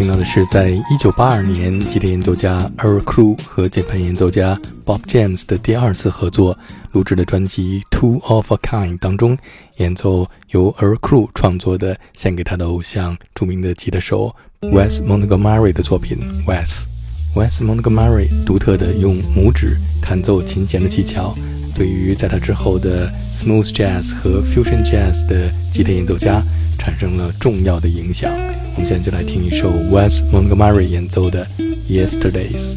[0.00, 6.58] 听到的是在一九八二年，吉他演奏家 Eric Crew 和键盘演奏家 Bob James 的第二次合作
[6.92, 9.36] 录制的专辑《Two of a Kind》当中，
[9.76, 16.16] 演奏由 Eric Crew 创作的献给他的偶像、著名的吉他手 Wes Montgomery 的作品
[16.50, 16.84] 《Wes》。
[17.34, 21.36] Wes Montgomery 独特的用拇指弹奏琴弦的技巧，
[21.74, 26.42] 对于在他之后的 Smooth Jazz 和 Fusion Jazz 的吉他演奏家
[26.76, 28.32] 产生了重要的影响。
[28.74, 31.46] 我们现在就来听一首 Wes Montgomery 演奏的
[31.88, 32.74] 《Yesterdays》。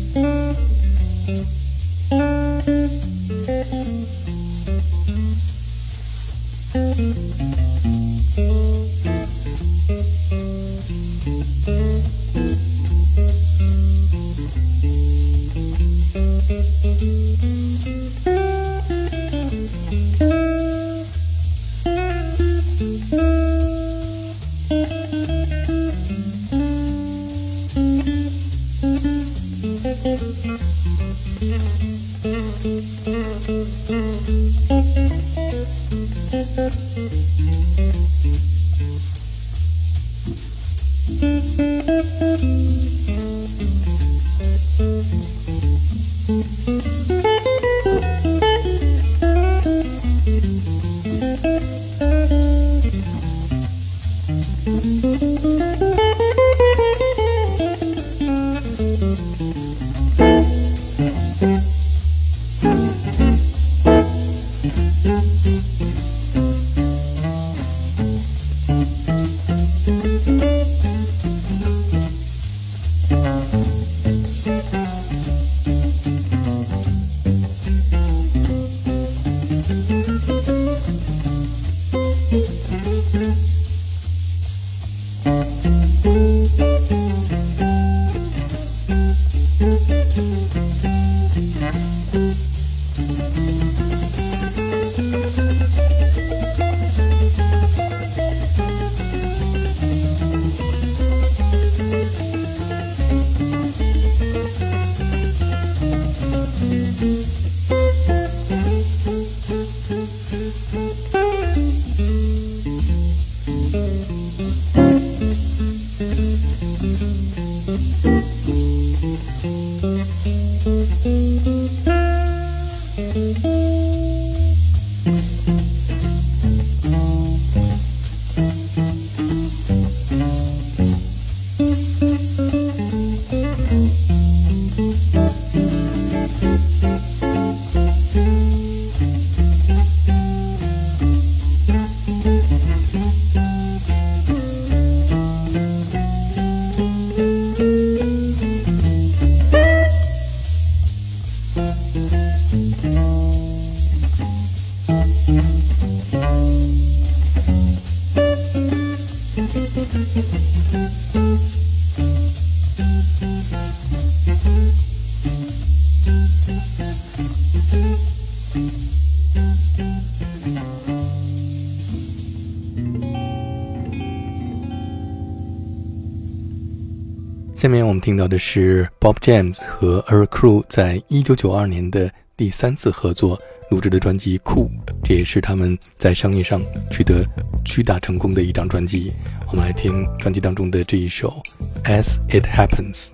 [177.64, 184.66] 下面我们听到的是 Bob James 和 Eric Crew 在一九九二年的第三次合作录制的专辑《酷》，
[185.02, 186.62] 这也是他们在商业上
[186.92, 187.26] 取得
[187.64, 189.14] 巨大成功的一张专辑。
[189.48, 191.42] 我们来听专辑当中的这一首
[191.90, 193.12] 《As It Happens》。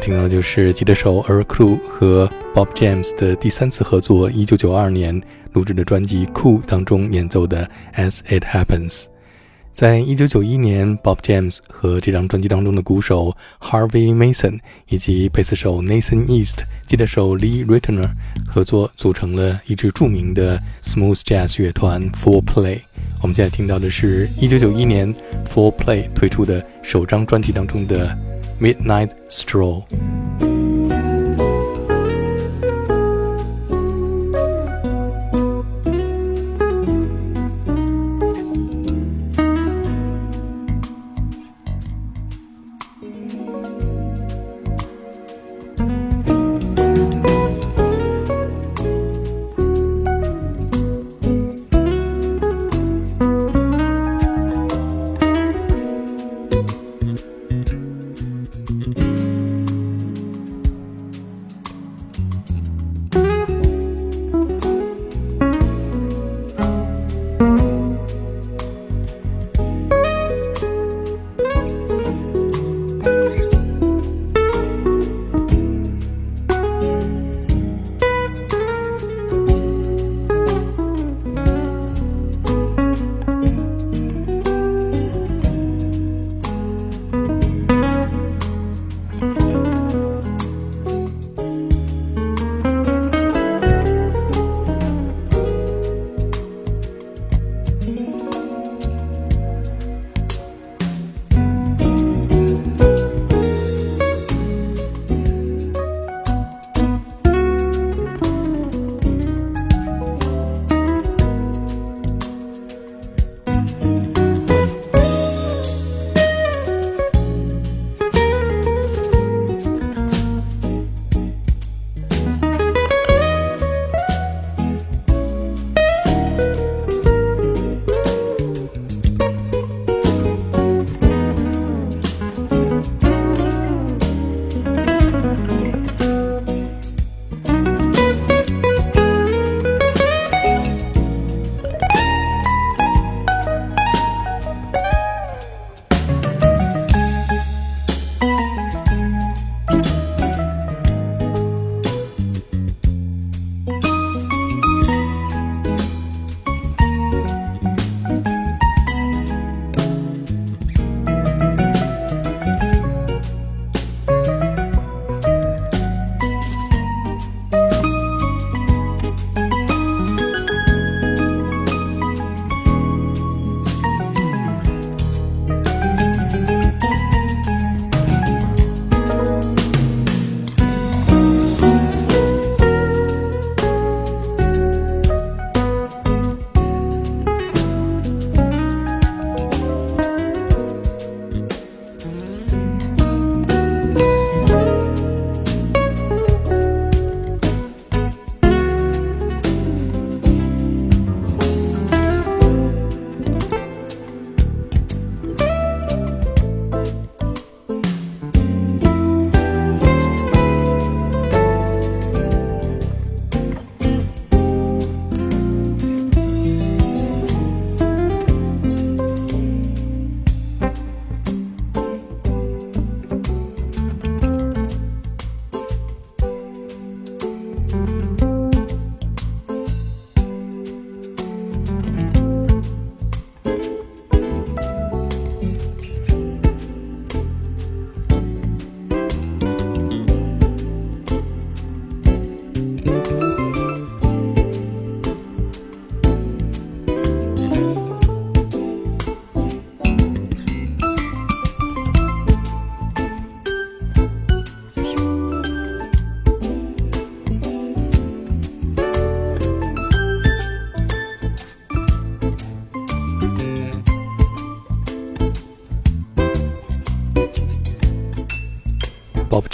[0.00, 5.20] 听到的就是吉他手 Earl Klugh 和 Bob James 的第三次合作，一九九二年
[5.52, 8.90] 录制的专辑《Cool》当中演奏的《As It Happens》。
[9.72, 18.06] 在一九九一年，Bob James 和这张专辑当中的鼓手 Harvey Mason 以及贝斯手 Nathan East、吉他手 Lee r i t t e n e
[18.06, 18.10] r
[18.50, 22.80] 合作，组成了一支著名的 Smooth Jazz 乐团 Four Play。
[23.20, 25.14] 我们现在听到的是一九九一年
[25.46, 28.16] Four Play 推出的首张专辑当中的
[28.58, 29.86] Midnight Stroll。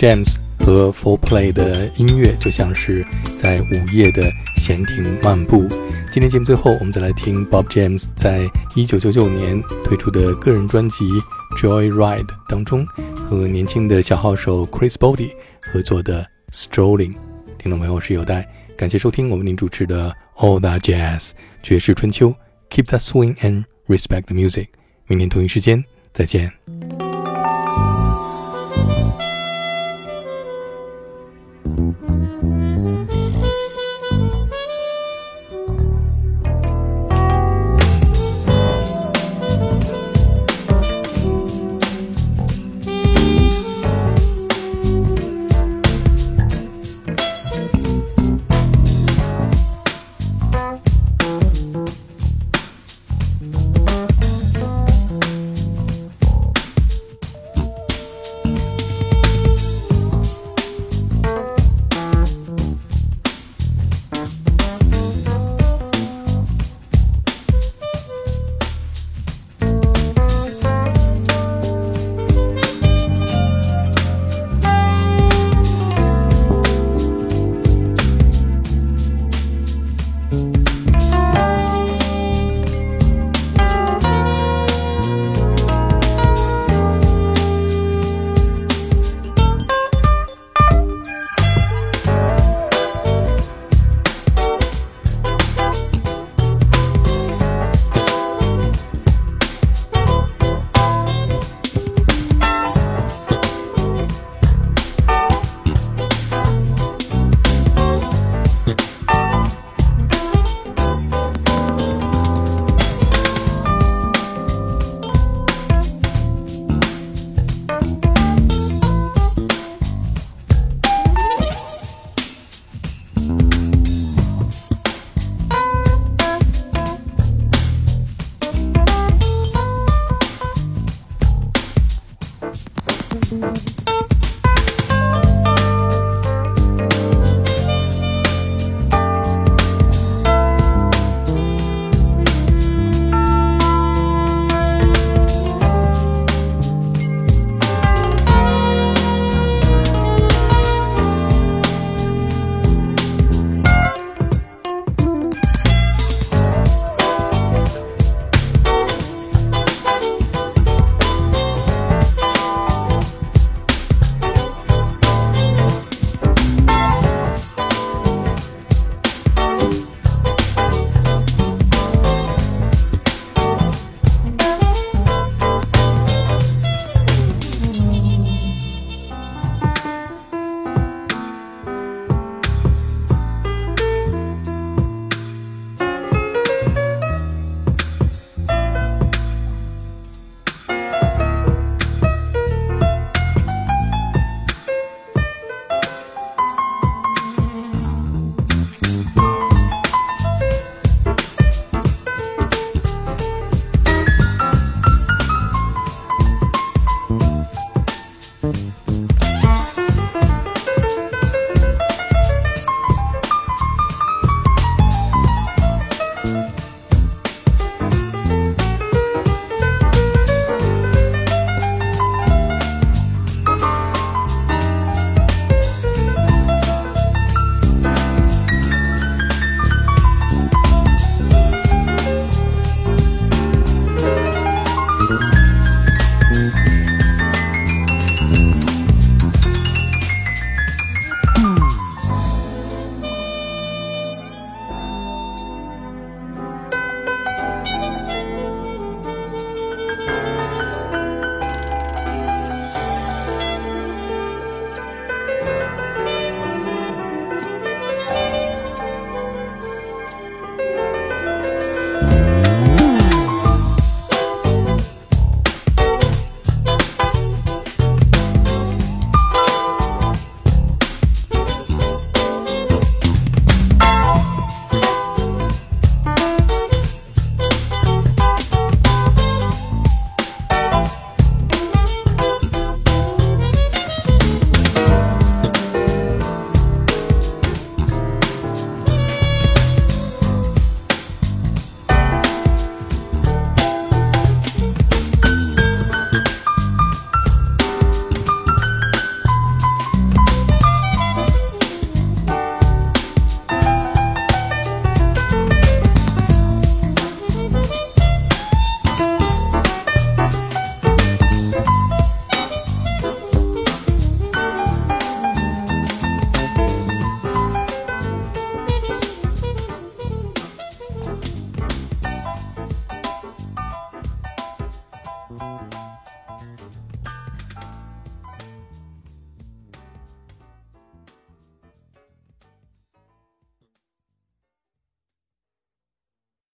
[0.02, 3.06] James 和 Four Play 的音乐就像是
[3.40, 5.68] 在午夜的闲庭漫步。
[6.12, 11.04] 今天节目最后，我们再来听 Bob James 在一九九九年推出的个人专辑
[11.56, 12.84] 《Joy Ride》当中
[13.14, 17.12] 和年轻的小号手 Chris Body 合作的《Strolling》。
[17.56, 18.44] 听众朋友，我是有代，
[18.76, 21.30] 感谢收听我为您主持的 All That Jazz
[21.62, 22.34] 爵士春秋。
[22.70, 24.66] Keep that swing and respect the music。
[25.06, 26.71] 明天同一时间再见。